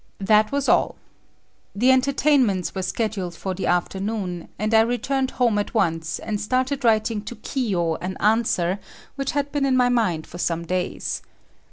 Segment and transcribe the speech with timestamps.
[0.17, 0.95] That was all.
[1.75, 7.21] The entertainments were scheduled for the afternoon, and I returned home once and started writing
[7.21, 8.79] to Kiyo an answer
[9.15, 11.21] which had been in my mind for some days.